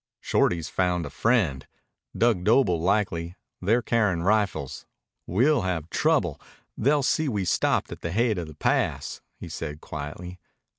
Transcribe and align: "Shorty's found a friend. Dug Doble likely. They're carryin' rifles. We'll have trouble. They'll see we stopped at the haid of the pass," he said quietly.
"Shorty's 0.19 0.67
found 0.67 1.05
a 1.05 1.11
friend. 1.11 1.67
Dug 2.17 2.43
Doble 2.43 2.81
likely. 2.81 3.35
They're 3.61 3.83
carryin' 3.83 4.23
rifles. 4.23 4.87
We'll 5.27 5.61
have 5.61 5.91
trouble. 5.91 6.41
They'll 6.75 7.03
see 7.03 7.29
we 7.29 7.45
stopped 7.45 7.91
at 7.91 8.01
the 8.01 8.11
haid 8.11 8.39
of 8.39 8.47
the 8.47 8.55
pass," 8.55 9.21
he 9.37 9.47
said 9.47 9.79
quietly. 9.79 10.39